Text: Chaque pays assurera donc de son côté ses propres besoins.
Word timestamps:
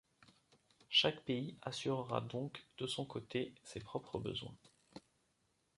Chaque 0.89 1.21
pays 1.25 1.55
assurera 1.61 2.21
donc 2.21 2.65
de 2.79 2.87
son 2.87 3.05
côté 3.05 3.53
ses 3.63 3.81
propres 3.81 4.17
besoins. 4.17 4.57